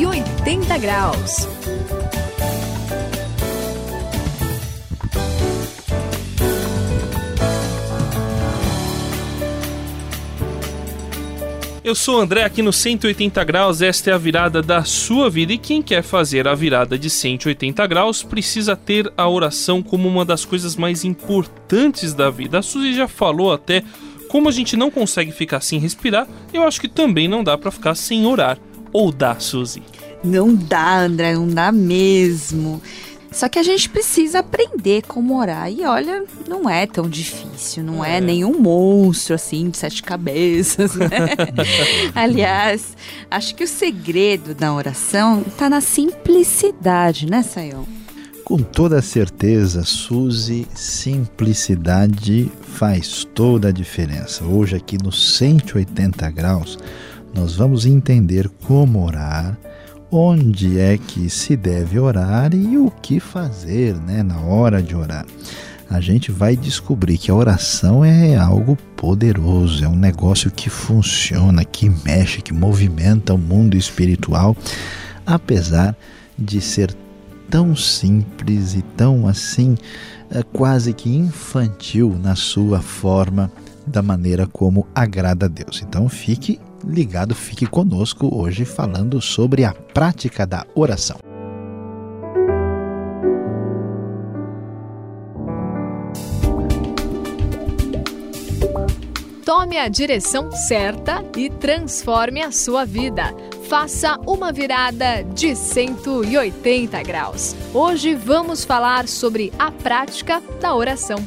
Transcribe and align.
180 0.00 0.78
graus. 0.78 1.46
Eu 11.84 11.94
sou 11.94 12.16
o 12.16 12.20
André 12.22 12.44
aqui 12.44 12.62
no 12.62 12.72
180 12.72 13.44
graus. 13.44 13.82
Esta 13.82 14.08
é 14.08 14.14
a 14.14 14.16
virada 14.16 14.62
da 14.62 14.84
sua 14.84 15.28
vida 15.28 15.52
e 15.52 15.58
quem 15.58 15.82
quer 15.82 16.02
fazer 16.02 16.48
a 16.48 16.54
virada 16.54 16.98
de 16.98 17.10
180 17.10 17.86
graus 17.86 18.22
precisa 18.22 18.74
ter 18.74 19.12
a 19.18 19.28
oração 19.28 19.82
como 19.82 20.08
uma 20.08 20.24
das 20.24 20.46
coisas 20.46 20.76
mais 20.76 21.04
importantes 21.04 22.14
da 22.14 22.30
vida. 22.30 22.60
A 22.60 22.62
Suzy 22.62 22.94
já 22.94 23.06
falou 23.06 23.52
até 23.52 23.84
como 24.30 24.48
a 24.48 24.52
gente 24.52 24.78
não 24.78 24.90
consegue 24.90 25.30
ficar 25.30 25.60
sem 25.60 25.78
respirar. 25.78 26.26
Eu 26.54 26.62
acho 26.62 26.80
que 26.80 26.88
também 26.88 27.28
não 27.28 27.44
dá 27.44 27.58
para 27.58 27.70
ficar 27.70 27.94
sem 27.94 28.24
orar. 28.24 28.56
Ou 28.92 29.12
dá, 29.12 29.38
Suzy? 29.38 29.82
Não 30.22 30.54
dá, 30.54 31.00
André, 31.00 31.34
não 31.34 31.48
dá 31.48 31.72
mesmo. 31.72 32.82
Só 33.32 33.48
que 33.48 33.58
a 33.58 33.62
gente 33.62 33.88
precisa 33.88 34.40
aprender 34.40 35.02
como 35.06 35.38
orar. 35.38 35.70
E 35.70 35.84
olha, 35.84 36.24
não 36.48 36.68
é 36.68 36.86
tão 36.86 37.08
difícil, 37.08 37.84
não 37.84 38.04
é, 38.04 38.16
é 38.16 38.20
nenhum 38.20 38.60
monstro 38.60 39.34
assim 39.34 39.70
de 39.70 39.78
sete 39.78 40.02
cabeças, 40.02 40.96
né? 40.96 41.08
Aliás, 42.14 42.96
acho 43.30 43.54
que 43.54 43.62
o 43.62 43.68
segredo 43.68 44.52
da 44.52 44.74
oração 44.74 45.44
está 45.46 45.70
na 45.70 45.80
simplicidade, 45.80 47.26
né, 47.26 47.42
Sayão? 47.42 47.86
Com 48.44 48.58
toda 48.58 49.00
certeza, 49.00 49.84
Suzy, 49.84 50.66
simplicidade 50.74 52.50
faz 52.62 53.24
toda 53.32 53.68
a 53.68 53.72
diferença. 53.72 54.44
Hoje, 54.44 54.74
aqui 54.74 54.98
no 55.00 55.12
180 55.12 56.28
graus, 56.32 56.76
nós 57.34 57.54
vamos 57.54 57.86
entender 57.86 58.48
como 58.66 59.04
orar 59.04 59.58
onde 60.10 60.78
é 60.78 60.98
que 60.98 61.30
se 61.30 61.56
deve 61.56 61.98
orar 61.98 62.52
e 62.54 62.76
o 62.76 62.90
que 62.90 63.20
fazer 63.20 63.94
né, 63.94 64.22
na 64.22 64.40
hora 64.40 64.82
de 64.82 64.94
orar. 64.96 65.24
A 65.88 66.00
gente 66.00 66.30
vai 66.30 66.56
descobrir 66.56 67.18
que 67.18 67.30
a 67.30 67.34
oração 67.34 68.04
é 68.04 68.36
algo 68.36 68.76
poderoso, 68.96 69.84
é 69.84 69.88
um 69.88 69.96
negócio 69.96 70.50
que 70.50 70.70
funciona, 70.70 71.64
que 71.64 71.90
mexe, 72.04 72.42
que 72.42 72.52
movimenta 72.52 73.34
o 73.34 73.38
mundo 73.38 73.76
espiritual, 73.76 74.56
apesar 75.26 75.96
de 76.38 76.60
ser 76.60 76.94
tão 77.48 77.74
simples 77.74 78.74
e 78.74 78.82
tão 78.82 79.26
assim, 79.26 79.76
é, 80.30 80.44
quase 80.44 80.92
que 80.92 81.10
infantil 81.10 82.16
na 82.22 82.36
sua 82.36 82.80
forma, 82.80 83.50
da 83.84 84.00
maneira 84.00 84.46
como 84.46 84.86
agrada 84.94 85.46
a 85.46 85.48
Deus. 85.48 85.82
Então 85.82 86.08
fique 86.08 86.60
ligado, 86.84 87.34
fique 87.34 87.66
conosco 87.66 88.28
hoje 88.34 88.64
falando 88.64 89.20
sobre 89.20 89.64
a 89.64 89.72
prática 89.72 90.46
da 90.46 90.66
oração. 90.74 91.18
Tome 99.44 99.78
a 99.78 99.88
direção 99.88 100.50
certa 100.52 101.24
e 101.36 101.50
transforme 101.50 102.40
a 102.40 102.52
sua 102.52 102.84
vida. 102.84 103.34
Faça 103.68 104.16
uma 104.26 104.52
virada 104.52 105.22
de 105.22 105.54
180 105.54 107.02
graus. 107.02 107.54
Hoje 107.74 108.14
vamos 108.14 108.64
falar 108.64 109.06
sobre 109.06 109.52
a 109.58 109.70
prática 109.70 110.42
da 110.60 110.74
oração. 110.74 111.18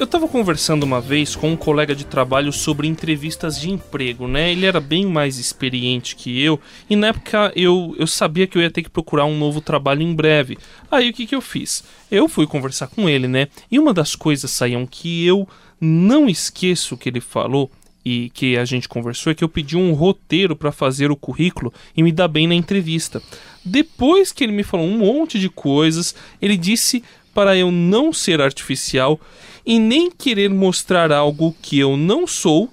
Eu 0.00 0.04
estava 0.04 0.26
conversando 0.26 0.84
uma 0.84 0.98
vez 0.98 1.36
com 1.36 1.50
um 1.50 1.56
colega 1.58 1.94
de 1.94 2.06
trabalho 2.06 2.54
sobre 2.54 2.88
entrevistas 2.88 3.60
de 3.60 3.70
emprego, 3.70 4.26
né? 4.26 4.50
Ele 4.50 4.64
era 4.64 4.80
bem 4.80 5.04
mais 5.04 5.36
experiente 5.36 6.16
que 6.16 6.42
eu 6.42 6.58
e 6.88 6.96
na 6.96 7.08
época 7.08 7.52
eu, 7.54 7.94
eu 7.98 8.06
sabia 8.06 8.46
que 8.46 8.56
eu 8.56 8.62
ia 8.62 8.70
ter 8.70 8.82
que 8.82 8.88
procurar 8.88 9.26
um 9.26 9.36
novo 9.36 9.60
trabalho 9.60 10.00
em 10.00 10.14
breve. 10.14 10.56
Aí 10.90 11.10
o 11.10 11.12
que, 11.12 11.26
que 11.26 11.34
eu 11.34 11.42
fiz? 11.42 11.84
Eu 12.10 12.30
fui 12.30 12.46
conversar 12.46 12.86
com 12.86 13.10
ele, 13.10 13.28
né? 13.28 13.48
E 13.70 13.78
uma 13.78 13.92
das 13.92 14.16
coisas, 14.16 14.50
Saiam, 14.50 14.86
que 14.86 15.26
eu 15.26 15.46
não 15.78 16.30
esqueço 16.30 16.96
que 16.96 17.10
ele 17.10 17.20
falou 17.20 17.70
e 18.02 18.30
que 18.30 18.56
a 18.56 18.64
gente 18.64 18.88
conversou 18.88 19.30
é 19.30 19.34
que 19.34 19.44
eu 19.44 19.50
pedi 19.50 19.76
um 19.76 19.92
roteiro 19.92 20.56
para 20.56 20.72
fazer 20.72 21.10
o 21.10 21.16
currículo 21.16 21.72
e 21.94 22.02
me 22.02 22.10
dar 22.10 22.28
bem 22.28 22.46
na 22.46 22.54
entrevista. 22.54 23.22
Depois 23.62 24.32
que 24.32 24.42
ele 24.42 24.52
me 24.52 24.62
falou 24.62 24.86
um 24.86 24.96
monte 24.96 25.38
de 25.38 25.50
coisas, 25.50 26.14
ele 26.40 26.56
disse 26.56 27.04
para 27.34 27.56
eu 27.56 27.70
não 27.70 28.12
ser 28.12 28.40
artificial 28.40 29.20
e 29.64 29.78
nem 29.78 30.10
querer 30.10 30.50
mostrar 30.50 31.12
algo 31.12 31.54
que 31.60 31.78
eu 31.78 31.96
não 31.96 32.26
sou. 32.26 32.68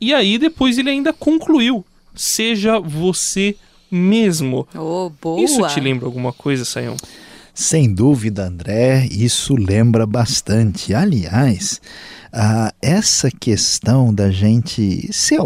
E 0.00 0.14
aí 0.14 0.38
depois 0.38 0.78
ele 0.78 0.90
ainda 0.90 1.12
concluiu: 1.12 1.84
seja 2.14 2.78
você 2.78 3.56
mesmo. 3.90 4.66
Oh, 4.74 5.10
boa. 5.20 5.42
Isso 5.42 5.66
te 5.68 5.80
lembra 5.80 6.06
alguma 6.06 6.32
coisa, 6.32 6.64
Sayão? 6.64 6.96
Sem 7.52 7.92
dúvida, 7.92 8.46
André, 8.46 9.06
isso 9.10 9.54
lembra 9.54 10.06
bastante. 10.06 10.94
Aliás, 10.94 11.80
ah, 12.32 12.72
essa 12.80 13.30
questão 13.30 14.14
da 14.14 14.30
gente 14.30 15.12
ser 15.12 15.40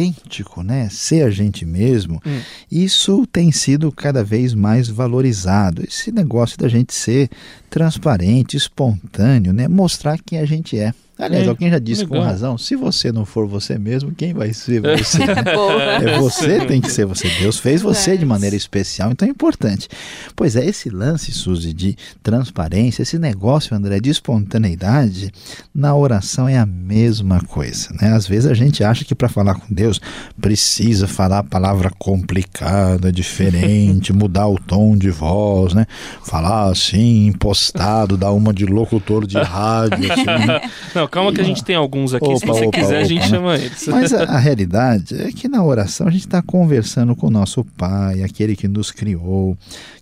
autêntico, 0.00 0.62
né? 0.62 0.88
Ser 0.90 1.24
a 1.24 1.30
gente 1.30 1.66
mesmo, 1.66 2.20
hum. 2.26 2.40
isso 2.70 3.26
tem 3.26 3.52
sido 3.52 3.92
cada 3.92 4.24
vez 4.24 4.54
mais 4.54 4.88
valorizado. 4.88 5.82
Esse 5.86 6.10
negócio 6.10 6.58
da 6.58 6.68
gente 6.68 6.94
ser 6.94 7.28
transparente, 7.68 8.56
espontâneo, 8.56 9.52
né? 9.52 9.68
Mostrar 9.68 10.18
quem 10.18 10.38
a 10.38 10.46
gente 10.46 10.78
é. 10.78 10.94
Aliás, 11.20 11.46
é, 11.46 11.48
alguém 11.48 11.70
já 11.70 11.78
disse 11.78 12.02
legal. 12.02 12.22
com 12.22 12.26
razão: 12.26 12.58
se 12.58 12.74
você 12.74 13.12
não 13.12 13.24
for 13.24 13.46
você 13.46 13.78
mesmo, 13.78 14.12
quem 14.12 14.32
vai 14.32 14.52
ser 14.52 14.80
você? 14.80 15.20
Né? 15.30 16.14
é 16.14 16.18
você 16.18 16.64
tem 16.66 16.80
que 16.80 16.90
ser 16.90 17.04
você. 17.04 17.28
Deus 17.38 17.58
fez 17.58 17.82
você 17.82 18.16
de 18.16 18.24
maneira 18.24 18.56
especial, 18.56 19.10
então 19.10 19.26
é 19.26 19.30
importante. 19.30 19.88
Pois 20.34 20.56
é, 20.56 20.64
esse 20.64 20.88
lance, 20.88 21.32
Suzy, 21.32 21.72
de 21.72 21.96
transparência, 22.22 23.02
esse 23.02 23.18
negócio, 23.18 23.76
André, 23.76 24.00
de 24.00 24.10
espontaneidade, 24.10 25.30
na 25.74 25.94
oração 25.94 26.48
é 26.48 26.58
a 26.58 26.66
mesma 26.66 27.40
coisa. 27.40 27.88
Né? 28.00 28.12
Às 28.12 28.26
vezes 28.26 28.50
a 28.50 28.54
gente 28.54 28.82
acha 28.82 29.04
que 29.04 29.14
para 29.14 29.28
falar 29.28 29.54
com 29.54 29.72
Deus 29.72 30.00
precisa 30.40 31.06
falar 31.06 31.40
a 31.40 31.44
palavra 31.44 31.90
complicada, 31.98 33.12
diferente, 33.12 34.12
mudar 34.14 34.48
o 34.48 34.58
tom 34.58 34.96
de 34.96 35.10
voz, 35.10 35.74
né? 35.74 35.86
Falar 36.24 36.70
assim, 36.70 37.26
impostado, 37.26 38.16
dar 38.16 38.32
uma 38.32 38.52
de 38.52 38.66
locutor 38.66 39.26
de 39.26 39.38
rádio. 39.38 40.12
Assim, 40.12 40.24
né? 40.24 40.70
Não, 40.94 41.08
calma 41.10 41.32
que 41.32 41.40
a 41.40 41.44
gente 41.44 41.64
tem 41.64 41.76
alguns 41.76 42.14
aqui. 42.14 42.24
Opa, 42.24 42.38
Se 42.38 42.46
você 42.46 42.66
opa, 42.66 42.78
quiser, 42.78 42.96
opa, 42.96 43.04
a 43.04 43.04
gente 43.04 43.20
né? 43.20 43.28
chama 43.28 43.54
eles. 43.56 43.86
Mas 43.88 44.14
a, 44.14 44.24
a, 44.24 44.38
realidade 44.38 45.20
é 45.20 45.32
que 45.32 45.48
na 45.48 45.62
oração 45.62 46.06
a 46.06 46.10
gente 46.10 46.26
está 46.26 46.40
conversando 46.40 47.14
com 47.16 47.26
o 47.26 47.30
nosso 47.30 47.64
Pai, 47.76 48.22
aquele 48.22 48.54
que 48.56 48.68
nos 48.68 48.90
criou, 48.90 49.56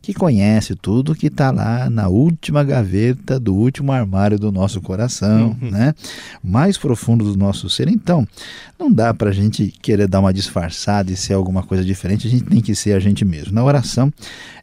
que 0.09 0.15
conhece 0.15 0.75
tudo 0.75 1.15
que 1.15 1.27
está 1.27 1.51
lá 1.51 1.91
na 1.91 2.09
última 2.09 2.65
gaveta 2.65 3.39
do 3.39 3.55
último 3.55 3.93
armário 3.93 4.39
do 4.39 4.51
nosso 4.51 4.81
coração, 4.81 5.55
uhum. 5.61 5.71
né? 5.71 5.95
Mais 6.43 6.79
profundo 6.79 7.31
do 7.31 7.37
nosso 7.37 7.69
ser. 7.69 7.89
Então, 7.89 8.27
não 8.79 8.91
dá 8.91 9.13
para 9.13 9.29
a 9.29 9.33
gente 9.35 9.71
querer 9.83 10.09
dar 10.09 10.21
uma 10.21 10.33
disfarçada 10.33 11.13
e 11.13 11.17
ser 11.17 11.35
alguma 11.35 11.63
coisa 11.63 11.85
diferente. 11.85 12.27
A 12.27 12.31
gente 12.31 12.45
tem 12.45 12.63
que 12.63 12.75
ser 12.75 12.95
a 12.95 12.99
gente 12.99 13.23
mesmo. 13.23 13.53
Na 13.53 13.63
oração 13.63 14.11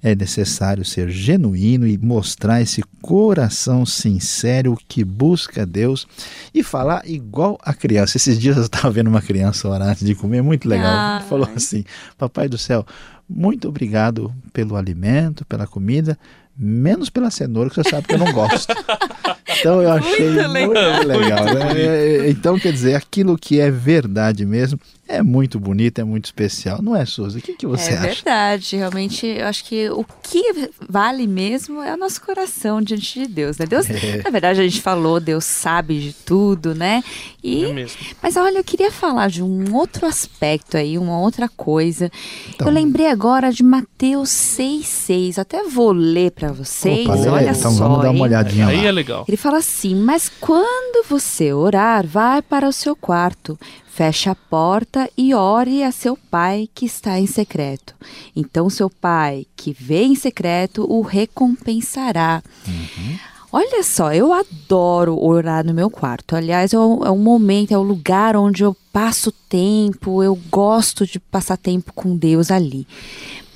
é 0.02 0.16
necessário 0.16 0.84
ser 0.84 1.12
genuíno 1.12 1.86
e 1.86 1.96
mostrar 1.96 2.60
esse 2.60 2.82
coração 3.00 3.86
sincero 3.86 4.76
que 4.88 5.04
busca 5.04 5.64
Deus 5.64 6.08
e 6.56 6.64
falar 6.64 7.08
igual 7.08 7.60
a 7.62 7.72
criança. 7.72 8.18
Esses 8.18 8.40
dias 8.40 8.58
eu 8.58 8.64
estava 8.64 8.90
vendo 8.90 9.12
uma 9.12 9.22
criança 9.22 9.70
orar 9.70 9.90
antes 9.90 10.04
de 10.04 10.16
comer, 10.16 10.42
muito 10.42 10.68
legal. 10.68 10.92
Ah. 10.92 11.24
Falou 11.30 11.48
assim: 11.56 11.84
Papai 12.18 12.50
do 12.50 12.58
céu, 12.58 12.84
muito 13.28 13.68
obrigado 13.68 14.34
pelo 14.54 14.76
alimento, 14.76 15.46
pela 15.46 15.68
comida, 15.68 16.18
menos 16.58 17.10
pela 17.10 17.30
cenoura, 17.30 17.70
que 17.70 17.76
você 17.76 17.90
sabe 17.90 18.08
que 18.08 18.14
eu 18.14 18.20
não 18.20 18.32
gosto. 18.32 18.74
Então 19.60 19.82
eu 19.82 19.92
achei 19.92 20.32
muito 20.32 20.50
legal. 20.50 20.96
Muito 20.96 21.08
legal 21.08 21.46
né? 21.46 22.30
Então, 22.30 22.60
quer 22.60 22.74
dizer, 22.74 22.96
aquilo 22.96 23.38
que 23.38 23.60
é 23.60 23.72
verdade 23.72 24.46
mesmo 24.46 24.80
é 25.08 25.22
muito 25.22 25.60
bonito, 25.60 26.00
é 26.00 26.04
muito 26.04 26.26
especial. 26.26 26.82
Não 26.82 26.96
é, 26.96 27.06
Suzy? 27.06 27.38
O 27.38 27.42
que, 27.42 27.54
que 27.54 27.68
você 27.68 27.92
é 27.92 27.98
acha? 27.98 28.08
É 28.08 28.14
verdade. 28.14 28.76
Realmente, 28.76 29.28
eu 29.28 29.46
acho 29.46 29.64
que 29.64 29.90
o 29.90 30.04
que 30.24 30.72
vale 30.90 31.28
mesmo 31.28 31.82
é 31.82 31.94
o 31.94 31.98
nosso 31.98 32.22
coração 32.22 32.82
diante 32.82 33.20
de 33.20 33.28
Deus, 33.28 33.58
né? 33.58 33.68
Deus, 33.68 33.88
é. 33.90 34.24
na 34.24 34.30
verdade, 34.32 34.62
a 34.62 34.64
gente 34.64 34.82
falou, 34.82 35.20
Deus 35.20 35.46
sabe 35.46 36.00
de 36.00 36.14
tudo, 36.14 36.74
né? 36.74 37.04
E, 37.44 37.66
é 37.66 37.74
mesmo. 37.74 37.98
Mas 38.22 38.36
olha, 38.36 38.58
eu 38.58 38.64
queria 38.64 38.92
falar 38.92 39.30
de 39.30 39.44
um 39.44 39.76
outro 39.76 40.08
aspecto 40.08 40.76
aí, 40.76 40.98
uma 40.98 41.20
outra 41.20 41.48
coisa. 41.48 42.12
Então, 42.50 42.68
eu 42.68 42.74
lembrei 42.74 43.08
agora 43.08 43.52
de 43.52 43.62
Mateus 43.62 44.30
6,6. 44.30 45.38
Até 45.38 45.64
vou 45.64 45.92
ler 45.92 46.32
para 46.32 46.52
vocês. 46.52 47.08
Opa, 47.08 47.30
olha 47.30 47.52
então 47.52 47.72
só. 47.72 47.88
Vamos 47.88 48.02
dar 48.02 48.10
uma 48.10 48.24
olhadinha 48.24 48.68
aí. 48.68 48.76
Lá. 48.76 48.82
Aí 48.82 48.88
é 48.88 48.92
legal. 48.92 49.26
Ele 49.28 49.38
fala 49.38 49.58
assim: 49.58 49.94
Mas 49.94 50.32
quando 50.40 51.06
você 51.08 51.54
orar, 51.54 52.08
vai 52.08 52.42
para 52.42 52.68
o 52.68 52.74
seu 52.74 52.96
quarto 52.96 53.58
Feche 53.96 54.30
a 54.30 54.36
porta 54.36 55.10
e 55.18 55.34
ore 55.34 55.82
a 55.82 55.90
seu 55.90 56.18
pai 56.30 56.68
que 56.76 56.86
está 56.86 57.18
em 57.18 57.26
secreto. 57.26 57.96
Então, 58.36 58.70
seu 58.70 58.90
pai 58.90 59.48
que 59.56 59.72
vê 59.72 60.04
em 60.04 60.16
secreto 60.16 60.86
o 60.92 61.02
recompensará. 61.02 62.44
Uhum. 62.68 63.18
Olha 63.54 63.84
só, 63.84 64.14
eu 64.14 64.34
adoro 64.34 65.18
orar 65.18 65.66
no 65.66 65.74
meu 65.74 65.90
quarto. 65.90 66.36
Aliás, 66.36 66.74
é 66.74 66.78
um, 66.78 67.06
é 67.06 67.10
um 67.10 67.18
momento, 67.18 67.72
é 67.72 67.78
o 67.78 67.80
um 67.80 67.84
lugar 67.84 68.36
onde 68.36 68.66
eu 68.66 68.76
passo 68.92 69.32
tempo, 69.32 70.22
eu 70.22 70.38
gosto 70.52 71.08
de 71.08 71.18
passar 71.18 71.56
tempo 71.56 71.94
com 71.94 72.18
Deus 72.18 72.52
ali. 72.52 72.86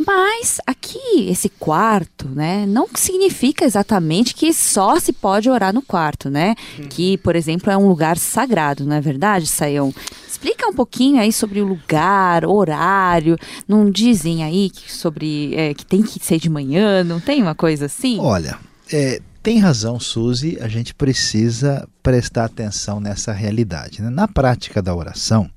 Mas 0.05 0.59
aqui, 0.65 1.27
esse 1.29 1.49
quarto, 1.49 2.27
né, 2.27 2.65
não 2.65 2.87
significa 2.95 3.65
exatamente 3.65 4.33
que 4.33 4.53
só 4.53 4.99
se 4.99 5.11
pode 5.11 5.49
orar 5.49 5.73
no 5.73 5.81
quarto, 5.81 6.29
né? 6.29 6.55
Uhum. 6.77 6.87
Que, 6.87 7.17
por 7.17 7.35
exemplo, 7.35 7.71
é 7.71 7.77
um 7.77 7.87
lugar 7.87 8.17
sagrado, 8.17 8.85
não 8.85 8.95
é 8.95 9.01
verdade, 9.01 9.45
Saião? 9.45 9.93
Explica 10.27 10.67
um 10.67 10.73
pouquinho 10.73 11.19
aí 11.19 11.33
sobre 11.33 11.59
o 11.59 11.65
lugar, 11.65 12.45
horário. 12.45 13.37
Não 13.67 13.91
dizem 13.91 14.43
aí 14.43 14.69
que 14.69 14.91
sobre 14.91 15.53
é, 15.53 15.73
que 15.73 15.85
tem 15.85 16.01
que 16.01 16.23
ser 16.23 16.39
de 16.39 16.49
manhã, 16.49 17.03
não 17.03 17.19
tem 17.19 17.41
uma 17.41 17.53
coisa 17.53 17.87
assim? 17.87 18.17
Olha, 18.19 18.57
é, 18.91 19.21
tem 19.43 19.59
razão, 19.59 19.99
Suzy, 19.99 20.57
a 20.61 20.67
gente 20.67 20.93
precisa 20.93 21.87
prestar 22.01 22.45
atenção 22.45 22.99
nessa 22.99 23.31
realidade. 23.31 24.01
Né? 24.01 24.09
Na 24.09 24.27
prática 24.27 24.81
da 24.81 24.95
oração, 24.95 25.49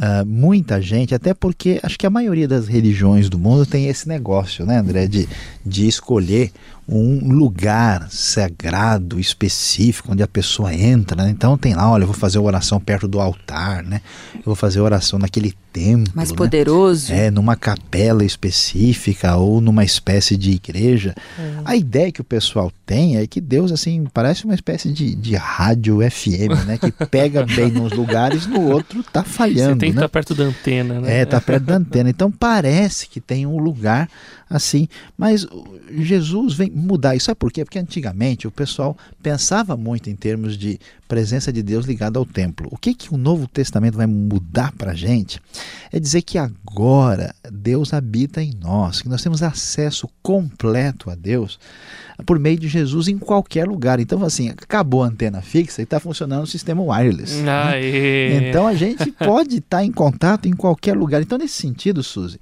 Uh, 0.00 0.24
muita 0.24 0.80
gente, 0.80 1.14
até 1.14 1.34
porque 1.34 1.78
acho 1.82 1.98
que 1.98 2.06
a 2.06 2.10
maioria 2.10 2.48
das 2.48 2.66
religiões 2.66 3.28
do 3.28 3.38
mundo 3.38 3.66
tem 3.66 3.86
esse 3.86 4.08
negócio, 4.08 4.64
né, 4.64 4.78
André, 4.78 5.06
de, 5.06 5.28
de 5.64 5.86
escolher 5.86 6.50
um 6.92 7.32
lugar 7.32 8.08
sagrado, 8.10 9.20
específico, 9.20 10.10
onde 10.10 10.24
a 10.24 10.28
pessoa 10.28 10.74
entra. 10.74 11.22
Né? 11.22 11.30
Então 11.30 11.56
tem 11.56 11.72
lá, 11.72 11.88
olha, 11.88 12.02
eu 12.02 12.06
vou 12.08 12.16
fazer 12.16 12.40
oração 12.40 12.80
perto 12.80 13.06
do 13.06 13.20
altar, 13.20 13.84
né? 13.84 14.00
Eu 14.34 14.42
vou 14.46 14.56
fazer 14.56 14.80
oração 14.80 15.16
naquele 15.16 15.54
templo. 15.72 16.12
Mais 16.16 16.30
né? 16.30 16.36
poderoso. 16.36 17.12
É, 17.12 17.30
numa 17.30 17.54
capela 17.54 18.24
específica 18.24 19.36
ou 19.36 19.60
numa 19.60 19.84
espécie 19.84 20.36
de 20.36 20.50
igreja. 20.50 21.14
Uhum. 21.38 21.62
A 21.64 21.76
ideia 21.76 22.10
que 22.10 22.20
o 22.20 22.24
pessoal 22.24 22.72
tem 22.84 23.18
é 23.18 23.26
que 23.26 23.40
Deus, 23.40 23.70
assim, 23.70 24.04
parece 24.12 24.44
uma 24.44 24.54
espécie 24.54 24.92
de, 24.92 25.14
de 25.14 25.36
rádio 25.36 25.98
FM, 26.10 26.66
né? 26.66 26.76
Que 26.76 26.90
pega 27.06 27.46
bem 27.46 27.70
nos 27.70 27.92
lugares, 27.92 28.48
no 28.48 28.68
outro 28.68 29.04
tá 29.04 29.22
falhando. 29.22 29.74
Você 29.74 29.78
tem 29.78 29.90
que 29.90 29.96
né? 29.96 30.06
estar 30.06 30.08
tá 30.08 30.08
perto 30.08 30.34
da 30.34 30.44
antena, 30.44 31.00
né? 31.00 31.20
É, 31.20 31.24
tá 31.24 31.40
perto 31.40 31.64
da 31.64 31.76
antena. 31.76 32.10
Então 32.10 32.32
parece 32.32 33.08
que 33.08 33.20
tem 33.20 33.46
um 33.46 33.58
lugar 33.58 34.08
assim, 34.50 34.88
mas 35.16 35.46
Jesus 35.90 36.54
vem 36.54 36.70
mudar 36.70 37.14
isso. 37.14 37.26
Sabe 37.26 37.38
por 37.38 37.52
quê? 37.52 37.64
Porque 37.64 37.78
antigamente 37.78 38.48
o 38.48 38.50
pessoal 38.50 38.98
pensava 39.22 39.76
muito 39.76 40.10
em 40.10 40.16
termos 40.16 40.58
de 40.58 40.78
presença 41.06 41.52
de 41.52 41.62
Deus 41.62 41.86
ligada 41.86 42.18
ao 42.18 42.26
templo. 42.26 42.68
O 42.70 42.76
que, 42.76 42.94
que 42.94 43.14
o 43.14 43.16
Novo 43.16 43.46
Testamento 43.46 43.96
vai 43.96 44.06
mudar 44.06 44.72
para 44.72 44.92
a 44.92 44.94
gente 44.94 45.40
é 45.92 46.00
dizer 46.00 46.22
que 46.22 46.36
agora 46.36 47.34
Deus 47.50 47.92
habita 47.92 48.42
em 48.42 48.52
nós, 48.60 49.00
que 49.00 49.08
nós 49.08 49.22
temos 49.22 49.42
acesso 49.42 50.08
completo 50.22 51.10
a 51.10 51.14
Deus 51.14 51.58
por 52.26 52.38
meio 52.38 52.58
de 52.58 52.68
Jesus 52.68 53.08
em 53.08 53.18
qualquer 53.18 53.66
lugar. 53.66 54.00
Então, 54.00 54.22
assim, 54.24 54.50
acabou 54.50 55.02
a 55.02 55.06
antena 55.06 55.40
fixa 55.40 55.80
e 55.80 55.84
está 55.84 56.00
funcionando 56.00 56.44
o 56.44 56.46
sistema 56.46 56.82
wireless. 56.82 57.36
Né? 57.36 58.48
Então 58.48 58.66
a 58.66 58.74
gente 58.74 59.10
pode 59.12 59.56
estar 59.56 59.78
tá 59.78 59.84
em 59.84 59.92
contato 59.92 60.46
em 60.46 60.52
qualquer 60.52 60.96
lugar. 60.96 61.22
Então, 61.22 61.38
nesse 61.38 61.54
sentido, 61.54 62.02
Suzy, 62.02 62.40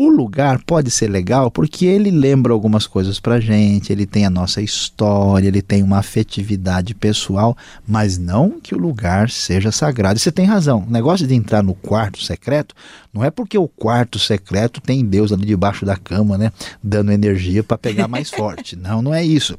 o 0.00 0.08
lugar 0.08 0.62
pode 0.62 0.92
ser 0.92 1.10
legal 1.10 1.50
porque 1.50 1.84
ele 1.84 2.12
lembra 2.12 2.52
algumas 2.52 2.86
coisas 2.86 3.18
pra 3.18 3.40
gente, 3.40 3.92
ele 3.92 4.06
tem 4.06 4.24
a 4.24 4.30
nossa 4.30 4.62
história, 4.62 5.48
ele 5.48 5.60
tem 5.60 5.82
uma 5.82 5.98
afetividade 5.98 6.94
pessoal, 6.94 7.56
mas 7.84 8.16
não 8.16 8.60
que 8.60 8.76
o 8.76 8.78
lugar 8.78 9.28
seja 9.28 9.72
sagrado. 9.72 10.16
E 10.16 10.20
você 10.20 10.30
tem 10.30 10.46
razão, 10.46 10.84
o 10.86 10.90
negócio 10.92 11.26
de 11.26 11.34
entrar 11.34 11.64
no 11.64 11.74
quarto 11.74 12.22
secreto 12.22 12.76
não 13.12 13.24
é 13.24 13.30
porque 13.32 13.58
o 13.58 13.66
quarto 13.66 14.20
secreto 14.20 14.80
tem 14.80 15.04
Deus 15.04 15.32
ali 15.32 15.44
debaixo 15.44 15.84
da 15.84 15.96
cama, 15.96 16.38
né, 16.38 16.52
dando 16.80 17.10
energia 17.10 17.64
para 17.64 17.76
pegar 17.76 18.06
mais 18.08 18.30
forte. 18.30 18.76
Não, 18.76 19.02
não 19.02 19.12
é 19.12 19.24
isso. 19.24 19.56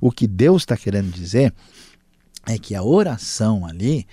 O 0.00 0.10
que 0.10 0.26
Deus 0.26 0.62
está 0.62 0.76
querendo 0.76 1.12
dizer 1.12 1.54
é 2.44 2.58
que 2.58 2.74
a 2.74 2.82
oração 2.82 3.64
ali 3.64 4.04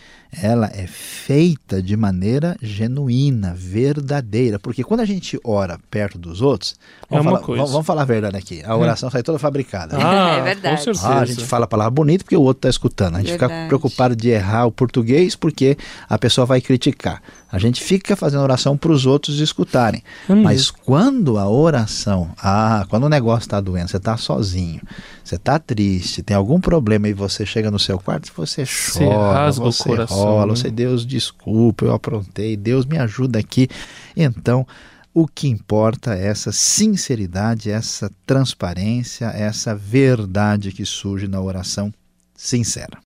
ela 0.41 0.69
é 0.73 0.87
feita 0.87 1.81
de 1.81 1.95
maneira 1.95 2.55
genuína, 2.61 3.53
verdadeira. 3.55 4.57
Porque 4.59 4.83
quando 4.83 5.01
a 5.01 5.05
gente 5.05 5.39
ora 5.43 5.79
perto 5.91 6.17
dos 6.17 6.41
outros, 6.41 6.75
vamos, 7.09 7.25
é 7.25 7.29
falar, 7.29 7.39
vamos, 7.41 7.71
vamos 7.71 7.87
falar, 7.87 8.01
a 8.01 8.05
verdade 8.05 8.37
aqui, 8.37 8.61
a 8.65 8.75
oração 8.75 9.09
é. 9.09 9.11
sai 9.11 9.23
toda 9.23 9.37
fabricada. 9.39 9.97
Ah, 9.97 10.37
é 10.37 10.41
verdade. 10.41 10.77
Com 10.77 10.83
certeza. 10.83 11.07
Ah, 11.07 11.19
a 11.19 11.25
gente 11.25 11.45
fala 11.45 11.65
a 11.65 11.67
palavra 11.67 11.91
bonita 11.91 12.23
porque 12.23 12.37
o 12.37 12.41
outro 12.41 12.59
está 12.59 12.69
escutando. 12.69 13.15
A 13.15 13.19
gente 13.19 13.31
verdade. 13.31 13.53
fica 13.53 13.67
preocupado 13.67 14.15
de 14.15 14.29
errar 14.29 14.65
o 14.65 14.71
português 14.71 15.35
porque 15.35 15.77
a 16.09 16.17
pessoa 16.17 16.45
vai 16.45 16.61
criticar. 16.61 17.21
A 17.53 17.59
gente 17.59 17.83
fica 17.83 18.15
fazendo 18.15 18.41
oração 18.41 18.75
para 18.75 18.91
os 18.91 19.05
outros 19.05 19.39
escutarem. 19.39 20.03
Hum. 20.27 20.41
Mas 20.41 20.71
quando 20.71 21.37
a 21.37 21.47
oração, 21.47 22.31
ah, 22.41 22.83
quando 22.89 23.03
o 23.03 23.09
negócio 23.09 23.45
está 23.45 23.61
doendo, 23.61 23.89
você 23.89 23.97
está 23.97 24.17
sozinho, 24.17 24.81
você 25.23 25.35
está 25.35 25.59
triste, 25.59 26.23
tem 26.23 26.35
algum 26.35 26.59
problema 26.59 27.07
e 27.07 27.13
você 27.13 27.45
chega 27.45 27.69
no 27.69 27.77
seu 27.77 27.99
quarto, 27.99 28.31
você 28.35 28.63
chora, 28.65 29.51
você, 29.51 29.89
você 29.89 30.05
rola, 30.23 30.47
né? 30.47 30.55
você 30.55 30.71
Deus 30.71 31.05
desculpa, 31.05 31.85
eu 31.85 31.93
aprontei, 31.93 32.55
Deus 32.57 32.85
me 32.85 32.97
ajuda 32.97 33.39
aqui. 33.39 33.67
Então, 34.15 34.65
o 35.13 35.27
que 35.27 35.47
importa 35.47 36.15
é 36.15 36.27
essa 36.27 36.51
sinceridade, 36.51 37.69
essa 37.69 38.11
transparência, 38.25 39.25
essa 39.25 39.75
verdade 39.75 40.71
que 40.71 40.85
surge 40.85 41.27
na 41.27 41.39
oração 41.39 41.93
sincera. 42.35 42.99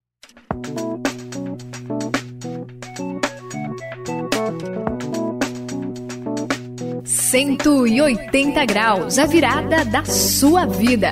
180 7.27 8.65
graus, 8.65 9.19
a 9.19 9.25
virada 9.25 9.83
da 9.83 10.05
sua 10.05 10.65
vida. 10.65 11.11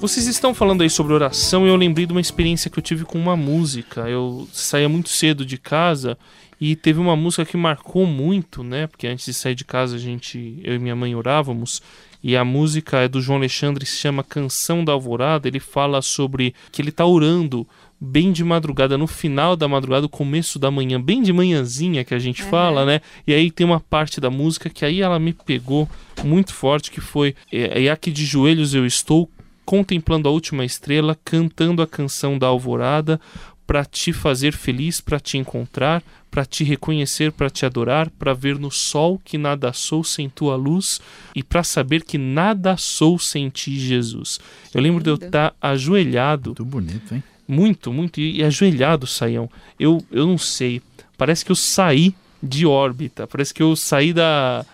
Vocês 0.00 0.26
estão 0.26 0.54
falando 0.54 0.80
aí 0.80 0.88
sobre 0.88 1.12
oração 1.12 1.66
e 1.66 1.68
eu 1.68 1.76
lembrei 1.76 2.06
de 2.06 2.12
uma 2.12 2.22
experiência 2.22 2.70
que 2.70 2.78
eu 2.78 2.82
tive 2.82 3.04
com 3.04 3.18
uma 3.18 3.36
música. 3.36 4.08
Eu 4.08 4.48
saía 4.50 4.88
muito 4.88 5.10
cedo 5.10 5.44
de 5.44 5.58
casa 5.58 6.16
e 6.58 6.74
teve 6.74 6.98
uma 6.98 7.14
música 7.14 7.44
que 7.44 7.54
marcou 7.54 8.06
muito, 8.06 8.64
né? 8.64 8.86
Porque 8.86 9.06
antes 9.06 9.26
de 9.26 9.34
sair 9.34 9.54
de 9.54 9.62
casa 9.62 9.96
a 9.96 9.98
gente, 9.98 10.58
eu 10.64 10.74
e 10.74 10.78
minha 10.78 10.96
mãe 10.96 11.14
orávamos 11.14 11.82
e 12.24 12.34
a 12.34 12.42
música 12.42 13.00
é 13.00 13.08
do 13.08 13.20
João 13.20 13.36
Alexandre, 13.36 13.84
se 13.84 13.98
chama 13.98 14.24
Canção 14.24 14.82
da 14.82 14.92
Alvorada. 14.92 15.46
Ele 15.46 15.60
fala 15.60 16.00
sobre 16.00 16.54
que 16.72 16.80
ele 16.80 16.88
está 16.88 17.04
orando 17.04 17.68
bem 18.00 18.32
de 18.32 18.42
madrugada, 18.42 18.96
no 18.96 19.06
final 19.06 19.54
da 19.54 19.68
madrugada, 19.68 20.08
começo 20.08 20.58
da 20.58 20.70
manhã, 20.70 20.98
bem 20.98 21.20
de 21.20 21.30
manhãzinha 21.30 22.04
que 22.04 22.14
a 22.14 22.18
gente 22.18 22.42
uhum. 22.42 22.48
fala, 22.48 22.86
né? 22.86 23.02
E 23.26 23.34
aí 23.34 23.50
tem 23.50 23.66
uma 23.66 23.80
parte 23.80 24.18
da 24.18 24.30
música 24.30 24.70
que 24.70 24.82
aí 24.82 25.02
ela 25.02 25.18
me 25.18 25.34
pegou 25.34 25.86
muito 26.24 26.54
forte, 26.54 26.90
que 26.90 27.02
foi 27.02 27.34
é, 27.52 27.84
é 27.84 27.90
aqui 27.90 28.10
de 28.10 28.24
joelhos 28.24 28.72
eu 28.72 28.86
estou 28.86 29.30
contemplando 29.70 30.28
a 30.28 30.32
última 30.32 30.64
estrela, 30.64 31.16
cantando 31.24 31.80
a 31.80 31.86
canção 31.86 32.36
da 32.36 32.48
alvorada, 32.48 33.20
para 33.64 33.84
te 33.84 34.12
fazer 34.12 34.52
feliz, 34.52 35.00
para 35.00 35.20
te 35.20 35.38
encontrar, 35.38 36.02
para 36.28 36.44
te 36.44 36.64
reconhecer, 36.64 37.30
para 37.30 37.48
te 37.48 37.64
adorar, 37.64 38.10
para 38.10 38.34
ver 38.34 38.58
no 38.58 38.68
sol 38.68 39.20
que 39.24 39.38
nada 39.38 39.72
sou 39.72 40.02
sem 40.02 40.28
tua 40.28 40.56
luz 40.56 41.00
e 41.36 41.42
para 41.44 41.62
saber 41.62 42.02
que 42.02 42.18
nada 42.18 42.76
sou 42.76 43.16
sem 43.16 43.48
ti, 43.48 43.78
Jesus. 43.78 44.40
Eu 44.74 44.80
lembro 44.80 45.04
de 45.04 45.10
eu 45.10 45.14
estar 45.14 45.50
tá 45.52 45.54
ajoelhado. 45.60 46.50
Muito 46.50 46.64
bonito, 46.64 47.14
hein? 47.14 47.22
Muito, 47.46 47.92
muito. 47.92 48.20
E, 48.20 48.42
ajoelhado, 48.42 49.06
Saião. 49.06 49.48
Eu, 49.78 50.04
eu 50.10 50.26
não 50.26 50.36
sei. 50.36 50.82
Parece 51.16 51.44
que 51.44 51.52
eu 51.52 51.56
saí 51.56 52.12
de 52.42 52.66
órbita. 52.66 53.24
Parece 53.28 53.54
que 53.54 53.62
eu 53.62 53.76
saí 53.76 54.12
da. 54.12 54.66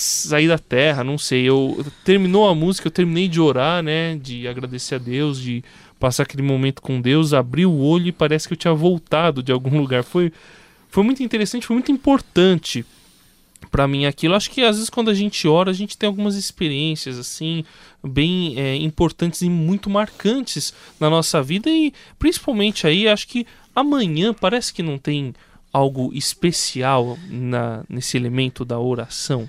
Saí 0.00 0.46
da 0.46 0.58
terra, 0.58 1.02
não 1.02 1.18
sei. 1.18 1.48
Eu 1.48 1.84
terminou 2.04 2.48
a 2.48 2.54
música, 2.54 2.86
eu 2.86 2.92
terminei 2.92 3.26
de 3.26 3.40
orar, 3.40 3.82
né? 3.82 4.16
De 4.16 4.46
agradecer 4.46 4.94
a 4.94 4.98
Deus, 4.98 5.40
de 5.40 5.64
passar 5.98 6.22
aquele 6.22 6.42
momento 6.42 6.80
com 6.80 7.00
Deus, 7.00 7.34
abri 7.34 7.66
o 7.66 7.76
olho 7.76 8.06
e 8.06 8.12
parece 8.12 8.46
que 8.46 8.54
eu 8.54 8.58
tinha 8.58 8.72
voltado 8.72 9.42
de 9.42 9.50
algum 9.50 9.76
lugar. 9.80 10.04
Foi, 10.04 10.32
foi 10.88 11.02
muito 11.02 11.22
interessante, 11.22 11.66
foi 11.66 11.74
muito 11.74 11.90
importante 11.90 12.86
para 13.72 13.88
mim 13.88 14.06
aquilo. 14.06 14.34
Acho 14.34 14.50
que 14.50 14.62
às 14.62 14.76
vezes 14.76 14.88
quando 14.88 15.10
a 15.10 15.14
gente 15.14 15.48
ora, 15.48 15.70
a 15.70 15.74
gente 15.74 15.98
tem 15.98 16.06
algumas 16.06 16.36
experiências 16.36 17.18
assim 17.18 17.64
bem 18.02 18.54
é, 18.56 18.76
importantes 18.76 19.42
e 19.42 19.50
muito 19.50 19.90
marcantes 19.90 20.72
na 21.00 21.10
nossa 21.10 21.42
vida 21.42 21.68
e 21.68 21.92
principalmente 22.18 22.86
aí 22.86 23.08
acho 23.08 23.26
que 23.26 23.46
amanhã 23.74 24.32
parece 24.32 24.72
que 24.72 24.82
não 24.82 24.96
tem 24.96 25.34
algo 25.72 26.12
especial 26.14 27.18
na, 27.28 27.84
nesse 27.88 28.16
elemento 28.16 28.64
da 28.64 28.78
oração. 28.78 29.48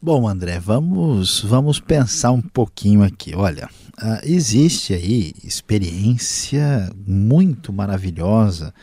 Bom, 0.00 0.28
André, 0.28 0.60
vamos 0.60 1.40
vamos 1.40 1.80
pensar 1.80 2.30
um 2.30 2.42
pouquinho 2.42 3.02
aqui. 3.02 3.34
Olha, 3.34 3.66
uh, 3.98 4.20
existe 4.24 4.92
aí 4.92 5.32
experiência 5.42 6.92
muito 7.06 7.72
maravilhosa 7.72 8.74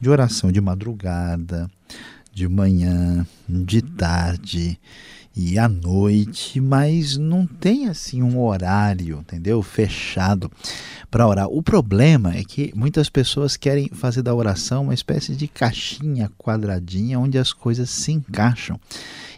de 0.00 0.08
oração 0.08 0.52
de 0.52 0.60
madrugada, 0.60 1.68
de 2.32 2.46
manhã, 2.46 3.26
de 3.48 3.82
tarde. 3.82 4.78
E 5.36 5.58
à 5.58 5.68
noite, 5.68 6.60
mas 6.60 7.16
não 7.16 7.46
tem 7.46 7.88
assim 7.88 8.22
um 8.22 8.40
horário, 8.40 9.18
entendeu? 9.20 9.62
Fechado 9.62 10.50
para 11.10 11.26
orar. 11.26 11.48
O 11.48 11.62
problema 11.62 12.34
é 12.34 12.44
que 12.44 12.72
muitas 12.74 13.08
pessoas 13.08 13.56
querem 13.56 13.88
fazer 13.88 14.22
da 14.22 14.34
oração 14.34 14.84
uma 14.84 14.94
espécie 14.94 15.34
de 15.34 15.48
caixinha 15.48 16.30
quadradinha 16.38 17.18
onde 17.18 17.38
as 17.38 17.52
coisas 17.52 17.90
se 17.90 18.12
encaixam. 18.12 18.78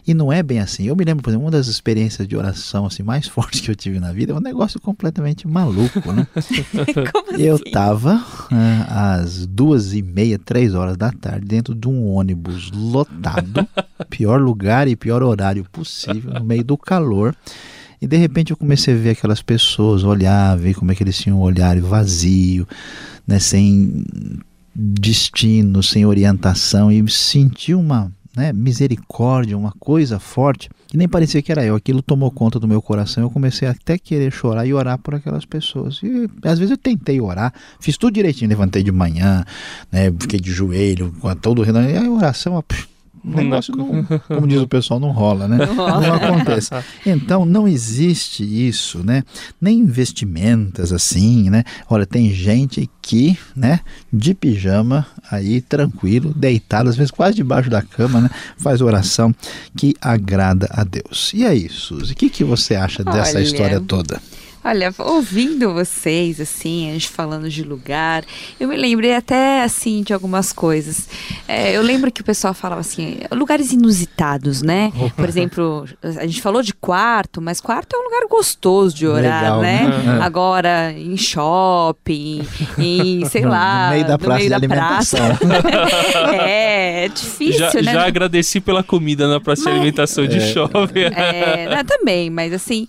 E 0.05 0.13
não 0.13 0.31
é 0.31 0.43
bem 0.43 0.59
assim. 0.59 0.83
Eu 0.83 0.95
me 0.95 1.05
lembro, 1.05 1.23
por 1.23 1.29
exemplo, 1.29 1.45
uma 1.45 1.51
das 1.51 1.67
experiências 1.67 2.27
de 2.27 2.35
oração 2.35 2.85
assim, 2.85 3.01
mais 3.01 3.25
fortes 3.29 3.61
que 3.61 3.71
eu 3.71 3.75
tive 3.75 3.99
na 3.99 4.11
vida 4.11 4.33
é 4.33 4.35
um 4.35 4.41
negócio 4.41 4.79
completamente 4.79 5.47
maluco, 5.47 6.11
né? 6.11 6.27
Como 7.11 7.37
eu 7.37 7.55
assim? 7.55 7.63
estava 7.65 8.15
uh, 8.15 8.85
às 8.89 9.45
duas 9.47 9.93
e 9.93 10.01
meia, 10.01 10.37
três 10.37 10.73
horas 10.75 10.97
da 10.97 11.11
tarde, 11.11 11.45
dentro 11.45 11.73
de 11.73 11.87
um 11.87 12.07
ônibus 12.07 12.69
lotado, 12.71 13.67
pior 14.09 14.41
lugar 14.41 14.87
e 14.87 14.95
pior 14.95 15.23
horário 15.23 15.65
possível, 15.71 15.82
no 16.23 16.43
meio 16.43 16.63
do 16.63 16.77
calor. 16.77 17.35
E 18.01 18.07
de 18.07 18.17
repente 18.17 18.51
eu 18.51 18.57
comecei 18.57 18.93
a 18.93 18.97
ver 18.97 19.09
aquelas 19.11 19.41
pessoas, 19.41 20.03
olhar, 20.03 20.57
ver 20.57 20.73
como 20.75 20.91
é 20.91 20.95
que 20.95 21.03
eles 21.03 21.17
tinham 21.17 21.39
um 21.39 21.41
olhar 21.41 21.79
vazio, 21.79 22.67
né, 23.25 23.39
sem 23.39 24.03
destino, 24.75 25.81
sem 25.81 26.05
orientação, 26.05 26.91
e 26.91 27.09
senti 27.09 27.73
uma 27.73 28.11
né, 28.35 28.51
misericórdia, 28.51 29.57
uma 29.57 29.71
coisa 29.79 30.19
forte, 30.19 30.69
que 30.87 30.97
nem 30.97 31.07
parecia 31.07 31.41
que 31.41 31.51
era 31.51 31.63
eu. 31.63 31.75
Aquilo 31.75 32.01
tomou 32.01 32.31
conta 32.31 32.59
do 32.59 32.67
meu 32.67 32.81
coração. 32.81 33.23
Eu 33.23 33.29
comecei 33.29 33.67
até 33.67 33.97
querer 33.97 34.31
chorar 34.31 34.65
e 34.65 34.73
orar 34.73 34.97
por 34.97 35.15
aquelas 35.15 35.45
pessoas. 35.45 36.01
E 36.03 36.29
às 36.43 36.57
vezes 36.57 36.71
eu 36.71 36.77
tentei 36.77 37.21
orar, 37.21 37.53
fiz 37.79 37.97
tudo 37.97 38.13
direitinho, 38.13 38.49
levantei 38.49 38.83
de 38.83 38.91
manhã, 38.91 39.45
né, 39.91 40.11
fiquei 40.19 40.39
de 40.39 40.51
joelho, 40.51 41.13
com 41.19 41.33
todo 41.35 41.61
o 41.61 41.65
e 41.65 41.97
a 41.97 42.11
oração. 42.11 42.57
O 42.57 42.63
negócio 43.23 43.75
não, 43.75 44.03
como 44.27 44.47
diz 44.47 44.61
o 44.61 44.67
pessoal, 44.67 44.99
não 44.99 45.11
rola, 45.11 45.47
né? 45.47 45.65
Não, 45.65 45.75
rola. 45.75 46.07
não 46.07 46.13
acontece. 46.15 46.69
Então 47.05 47.45
não 47.45 47.67
existe 47.67 48.43
isso, 48.43 49.03
né? 49.03 49.23
Nem 49.61 49.79
investimentos 49.79 50.91
assim, 50.91 51.49
né? 51.49 51.63
Olha, 51.89 52.05
tem 52.05 52.31
gente 52.31 52.89
que, 53.01 53.37
né, 53.55 53.79
de 54.11 54.33
pijama, 54.33 55.05
aí 55.29 55.61
tranquilo, 55.61 56.33
deitado, 56.33 56.89
às 56.89 56.95
vezes 56.95 57.11
quase 57.11 57.35
debaixo 57.35 57.69
da 57.69 57.81
cama, 57.81 58.21
né? 58.21 58.29
Faz 58.57 58.81
oração 58.81 59.33
que 59.75 59.95
agrada 60.01 60.67
a 60.71 60.83
Deus. 60.83 61.31
E 61.33 61.45
aí, 61.45 61.69
Suzy, 61.69 62.13
o 62.13 62.15
que, 62.15 62.29
que 62.29 62.43
você 62.43 62.75
acha 62.75 63.03
dessa 63.03 63.37
Olha... 63.37 63.43
história 63.43 63.79
toda? 63.79 64.21
Olha, 64.63 64.93
ouvindo 64.97 65.73
vocês, 65.73 66.39
assim, 66.39 66.89
a 66.89 66.93
gente 66.93 67.09
falando 67.09 67.49
de 67.49 67.63
lugar, 67.63 68.23
eu 68.57 68.69
me 68.69 68.77
lembrei 68.77 69.13
até, 69.13 69.61
assim, 69.61 70.01
de 70.03 70.13
algumas 70.13 70.53
coisas. 70.53 71.09
É, 71.47 71.75
eu 71.75 71.81
lembro 71.81 72.09
que 72.09 72.21
o 72.21 72.23
pessoal 72.23 72.53
falava 72.53 72.79
assim, 72.79 73.17
lugares 73.31 73.73
inusitados, 73.73 74.61
né? 74.61 74.93
Por 75.17 75.27
exemplo, 75.27 75.85
a 76.01 76.25
gente 76.25 76.41
falou 76.41 76.61
de 76.61 76.73
quarto, 76.73 77.41
mas 77.41 77.59
quarto 77.59 77.95
é 77.95 77.99
um 77.99 78.03
lugar 78.03 78.25
gostoso 78.29 78.95
de 78.95 79.05
orar, 79.05 79.41
Legal, 79.41 79.61
né? 79.61 79.87
né? 79.87 80.19
Agora, 80.21 80.93
em 80.93 81.17
shopping, 81.17 82.47
em, 82.77 83.25
sei 83.25 83.43
lá, 83.45 83.87
no 83.87 83.91
meio 83.95 84.07
da 84.07 84.17
praça. 84.17 84.39
Meio 84.39 84.49
da 84.49 84.59
praça. 84.61 85.17
é, 86.39 87.05
é 87.05 87.07
difícil, 87.09 87.59
já, 87.59 87.81
né? 87.81 87.93
Já 87.93 88.07
agradeci 88.07 88.61
pela 88.61 88.81
comida 88.81 89.27
na 89.27 89.41
praça 89.41 89.63
mas, 89.65 89.73
de 89.73 89.79
alimentação 89.79 90.25
de 90.25 90.37
é, 90.37 90.53
shopping. 90.53 91.01
É, 91.01 91.67
não, 91.75 91.83
também, 91.83 92.29
mas 92.29 92.53
assim 92.53 92.87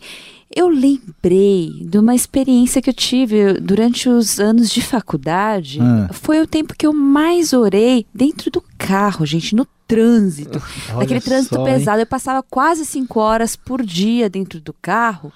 eu 0.55 0.69
lembrei 0.69 1.71
de 1.83 1.99
uma 1.99 2.15
experiência 2.15 2.81
que 2.81 2.89
eu 2.89 2.95
tive 2.95 3.55
durante 3.55 4.09
os 4.09 4.39
anos 4.39 4.71
de 4.71 4.81
faculdade. 4.81 5.81
Ah. 5.81 6.09
Foi 6.13 6.41
o 6.41 6.47
tempo 6.47 6.75
que 6.77 6.87
eu 6.87 6.93
mais 6.93 7.53
orei 7.53 8.07
dentro 8.15 8.51
do 8.51 8.63
carro, 8.79 9.27
gente, 9.27 9.57
no 9.57 9.67
trânsito. 9.87 10.63
Aquele 11.01 11.21
trânsito 11.21 11.57
só, 11.57 11.65
pesado. 11.65 12.01
Eu 12.01 12.07
passava 12.07 12.43
quase 12.43 12.85
cinco 12.85 13.21
horas 13.21 13.55
por 13.55 13.85
dia 13.85 14.29
dentro 14.29 14.61
do 14.61 14.73
carro 14.73 15.33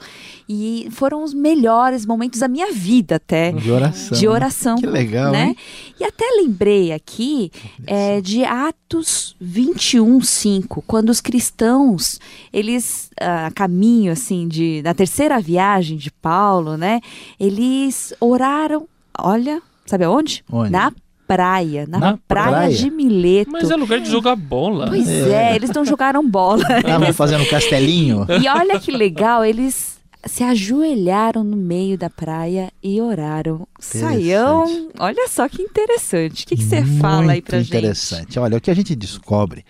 e 0.48 0.88
foram 0.90 1.22
os 1.22 1.34
melhores 1.34 2.06
momentos 2.06 2.40
da 2.40 2.48
minha 2.48 2.72
vida 2.72 3.16
até. 3.16 3.52
De 3.52 3.70
oração. 3.70 4.18
De 4.18 4.28
oração. 4.28 4.76
Que 4.76 4.86
legal, 4.86 5.30
né? 5.30 5.48
Hein? 5.48 5.56
E 6.00 6.04
até 6.04 6.24
lembrei 6.40 6.92
aqui 6.92 7.52
é, 7.86 8.20
de 8.20 8.44
Atos 8.44 9.36
21, 9.40 10.20
5, 10.22 10.82
quando 10.86 11.10
os 11.10 11.20
cristãos, 11.20 12.18
eles, 12.52 13.10
a 13.20 13.50
caminho, 13.50 14.12
assim, 14.12 14.48
de, 14.48 14.80
na 14.82 14.94
terceira 14.94 15.38
viagem 15.40 15.98
de 15.98 16.10
Paulo, 16.10 16.76
né? 16.76 17.00
Eles 17.38 18.14
oraram, 18.18 18.88
olha, 19.18 19.60
sabe 19.84 20.04
aonde? 20.04 20.42
Onde? 20.50 20.70
Na 20.70 20.92
praia, 21.28 21.86
na, 21.86 21.98
na 21.98 22.18
praia, 22.26 22.50
praia, 22.50 22.74
de 22.74 22.90
Mileto. 22.90 23.52
Mas 23.52 23.70
é 23.70 23.76
lugar 23.76 24.00
de 24.00 24.10
jogar 24.10 24.34
bola. 24.34 24.86
Pois 24.88 25.06
é, 25.06 25.52
é 25.52 25.54
eles 25.54 25.70
não 25.70 25.84
jogaram 25.84 26.26
bola. 26.26 26.64
Estavam 26.80 27.12
fazendo 27.12 27.46
castelinho. 27.46 28.26
E 28.42 28.48
olha 28.48 28.80
que 28.80 28.90
legal, 28.90 29.44
eles 29.44 29.98
se 30.24 30.42
ajoelharam 30.42 31.44
no 31.44 31.56
meio 31.56 31.98
da 31.98 32.08
praia 32.08 32.72
e 32.82 32.98
oraram. 33.00 33.68
Saião, 33.78 34.88
olha 34.98 35.28
só 35.28 35.48
que 35.48 35.62
interessante. 35.62 36.44
O 36.44 36.46
que, 36.48 36.56
que 36.56 36.62
você 36.62 36.82
fala 36.82 37.32
aí 37.32 37.42
pra 37.42 37.58
interessante. 37.58 37.64
gente? 37.64 37.76
interessante. 37.76 38.38
Olha, 38.38 38.56
o 38.56 38.60
que 38.60 38.70
a 38.70 38.74
gente 38.74 38.96
descobre 38.96 39.64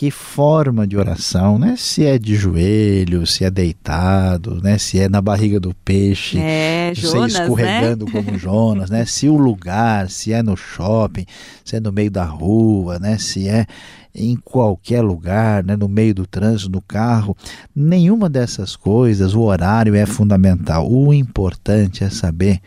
que 0.00 0.10
forma 0.10 0.86
de 0.86 0.96
oração, 0.96 1.58
né? 1.58 1.74
Se 1.76 2.06
é 2.06 2.18
de 2.18 2.34
joelho, 2.34 3.26
se 3.26 3.44
é 3.44 3.50
deitado, 3.50 4.58
né? 4.62 4.78
Se 4.78 4.98
é 4.98 5.10
na 5.10 5.20
barriga 5.20 5.60
do 5.60 5.74
peixe, 5.74 6.38
é, 6.38 6.90
Jonas, 6.94 7.34
se 7.34 7.42
escorregando 7.42 8.06
né? 8.06 8.10
como 8.10 8.38
Jonas, 8.38 8.88
né? 8.88 9.04
Se 9.04 9.28
o 9.28 9.36
lugar, 9.36 10.08
se 10.08 10.32
é 10.32 10.42
no 10.42 10.56
shopping, 10.56 11.26
se 11.62 11.76
é 11.76 11.80
no 11.80 11.92
meio 11.92 12.10
da 12.10 12.24
rua, 12.24 12.98
né? 12.98 13.18
Se 13.18 13.46
é 13.46 13.66
em 14.14 14.36
qualquer 14.36 15.02
lugar, 15.02 15.62
né? 15.62 15.76
no 15.76 15.86
meio 15.86 16.14
do 16.14 16.26
trânsito, 16.26 16.72
no 16.72 16.80
carro, 16.80 17.36
nenhuma 17.76 18.30
dessas 18.30 18.74
coisas, 18.76 19.34
o 19.34 19.42
horário 19.42 19.94
é 19.94 20.06
fundamental. 20.06 20.90
O 20.90 21.12
importante 21.12 22.04
é 22.04 22.08
saber 22.08 22.58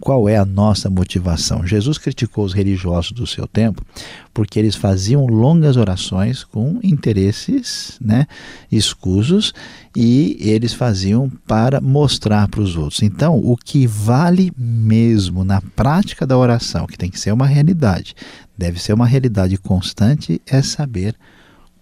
qual 0.00 0.28
é 0.28 0.36
a 0.36 0.46
nossa 0.46 0.88
motivação? 0.88 1.66
Jesus 1.66 1.98
criticou 1.98 2.44
os 2.44 2.54
religiosos 2.54 3.12
do 3.12 3.26
seu 3.26 3.46
tempo 3.46 3.84
porque 4.32 4.58
eles 4.58 4.74
faziam 4.74 5.26
longas 5.26 5.76
orações 5.76 6.42
com 6.42 6.80
interesses 6.82 7.98
né, 8.00 8.26
escusos 8.72 9.52
e 9.94 10.38
eles 10.40 10.72
faziam 10.72 11.30
para 11.46 11.80
mostrar 11.80 12.48
para 12.48 12.62
os 12.62 12.76
outros. 12.76 13.02
Então, 13.02 13.38
o 13.38 13.56
que 13.56 13.86
vale 13.86 14.50
mesmo 14.56 15.44
na 15.44 15.60
prática 15.60 16.26
da 16.26 16.38
oração, 16.38 16.86
que 16.86 16.96
tem 16.96 17.10
que 17.10 17.20
ser 17.20 17.32
uma 17.32 17.46
realidade, 17.46 18.14
deve 18.56 18.80
ser 18.80 18.94
uma 18.94 19.06
realidade 19.06 19.58
constante, 19.58 20.40
é 20.46 20.62
saber 20.62 21.14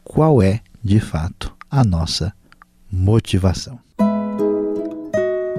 qual 0.02 0.42
é, 0.42 0.60
de 0.82 0.98
fato, 0.98 1.54
a 1.70 1.84
nossa 1.84 2.32
motivação. 2.90 3.78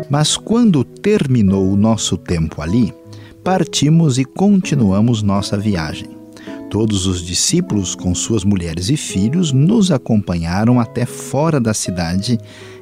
Mas 0.09 0.37
quando 0.37 0.83
terminou 0.83 1.71
o 1.71 1.75
nosso 1.75 2.17
tempo 2.17 2.61
ali, 2.61 2.93
partimos 3.43 4.17
e 4.17 4.25
continuamos 4.25 5.23
nossa 5.23 5.57
viagem. 5.57 6.07
Todos 6.69 7.07
os 7.07 7.25
discípulos, 7.25 7.95
com 7.95 8.13
suas 8.13 8.43
mulheres 8.43 8.89
e 8.89 8.97
filhos, 8.97 9.51
nos 9.51 9.91
acompanharam 9.91 10.79
até 10.79 11.05
fora 11.05 11.59
da 11.59 11.73
cidade 11.73 12.37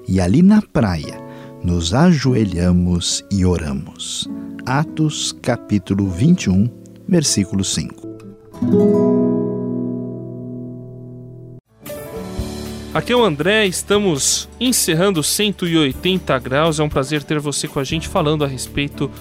e 0.07 0.19
ali 0.19 0.41
na 0.41 0.62
praia 0.62 1.25
nos 1.63 1.93
ajoelhamos 1.93 3.24
e 3.31 3.45
oramos. 3.45 4.29
Atos 4.65 5.31
capítulo 5.41 6.07
21, 6.07 6.69
versículo 7.07 7.63
5. 7.63 9.06
Aqui 12.97 13.13
é 13.13 13.15
o 13.15 13.23
André, 13.23 13.67
estamos 13.67 14.49
encerrando 14.59 15.21
180 15.21 16.39
graus. 16.39 16.79
É 16.79 16.83
um 16.83 16.89
prazer 16.89 17.21
ter 17.21 17.37
você 17.37 17.67
com 17.67 17.79
a 17.79 17.83
gente 17.83 18.07
falando 18.07 18.43
a 18.43 18.47
respeito 18.47 19.11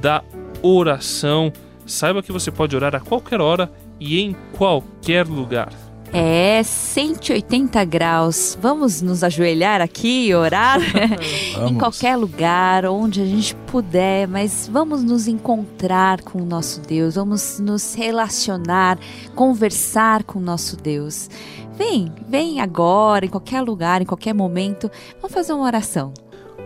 da 0.00 0.24
oração. 0.62 1.52
Saiba 1.84 2.22
que 2.22 2.32
você 2.32 2.50
pode 2.50 2.74
orar 2.74 2.94
a 2.94 3.00
qualquer 3.00 3.38
hora 3.42 3.70
e 4.00 4.22
em 4.22 4.34
qualquer 4.56 5.26
lugar. 5.26 5.68
É, 6.14 6.62
180 6.62 7.84
graus. 7.84 8.56
Vamos 8.58 9.02
nos 9.02 9.22
ajoelhar 9.22 9.82
aqui 9.82 10.28
e 10.28 10.34
orar? 10.34 10.80
em 11.68 11.74
qualquer 11.74 12.16
lugar, 12.16 12.86
onde 12.86 13.20
a 13.20 13.26
gente 13.26 13.54
puder, 13.66 14.26
mas 14.26 14.66
vamos 14.72 15.02
nos 15.02 15.28
encontrar 15.28 16.22
com 16.22 16.40
o 16.40 16.46
nosso 16.46 16.80
Deus, 16.80 17.16
vamos 17.16 17.58
nos 17.58 17.94
relacionar, 17.94 18.98
conversar 19.34 20.24
com 20.24 20.38
o 20.38 20.42
nosso 20.42 20.74
Deus. 20.74 21.28
Vem, 21.76 22.10
vem 22.28 22.60
agora, 22.60 23.26
em 23.26 23.28
qualquer 23.28 23.60
lugar, 23.60 24.00
em 24.00 24.06
qualquer 24.06 24.34
momento. 24.34 24.90
Vamos 25.20 25.34
fazer 25.34 25.52
uma 25.52 25.64
oração. 25.64 26.12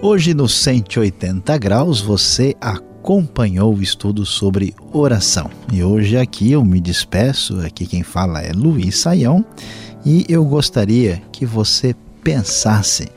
Hoje 0.00 0.32
no 0.32 0.48
180 0.48 1.58
graus 1.58 2.00
você 2.00 2.54
acompanhou 2.60 3.74
o 3.74 3.82
estudo 3.82 4.24
sobre 4.24 4.74
oração. 4.92 5.50
E 5.72 5.82
hoje 5.82 6.16
aqui 6.16 6.52
eu 6.52 6.64
me 6.64 6.80
despeço, 6.80 7.60
aqui 7.60 7.86
quem 7.86 8.02
fala 8.02 8.40
é 8.40 8.52
Luiz 8.52 8.98
Saião, 8.98 9.44
e 10.06 10.24
eu 10.28 10.44
gostaria 10.44 11.20
que 11.32 11.44
você 11.44 11.94
pensasse 12.22 13.08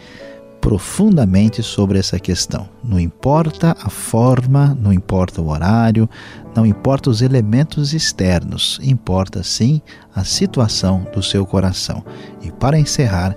profundamente 0.64 1.62
sobre 1.62 2.00
essa 2.00 2.18
questão. 2.18 2.70
Não 2.82 2.98
importa 2.98 3.76
a 3.84 3.90
forma, 3.90 4.74
não 4.80 4.94
importa 4.94 5.42
o 5.42 5.50
horário, 5.50 6.10
não 6.56 6.66
importa 6.66 7.10
os 7.10 7.22
elementos 7.22 7.94
externos, 7.94 8.80
importa 8.82 9.44
sim 9.44 9.82
a 10.16 10.24
situação 10.24 11.06
do 11.14 11.22
seu 11.22 11.46
coração. 11.46 12.02
E 12.42 12.50
para 12.50 12.80
encerrar, 12.80 13.36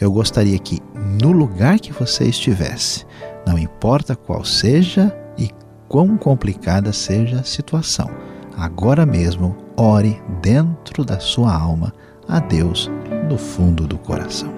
eu 0.00 0.12
gostaria 0.12 0.56
que, 0.56 0.78
no 1.20 1.32
lugar 1.32 1.80
que 1.80 1.92
você 1.92 2.26
estivesse, 2.26 3.04
não 3.44 3.58
importa 3.58 4.14
qual 4.14 4.44
seja 4.44 5.12
e 5.36 5.50
quão 5.88 6.16
complicada 6.16 6.92
seja 6.92 7.40
a 7.40 7.44
situação, 7.44 8.08
agora 8.56 9.04
mesmo 9.04 9.56
ore 9.76 10.22
dentro 10.40 11.04
da 11.04 11.18
sua 11.18 11.52
alma 11.52 11.92
a 12.28 12.38
Deus 12.38 12.88
no 13.28 13.36
fundo 13.36 13.84
do 13.84 13.98
coração. 13.98 14.57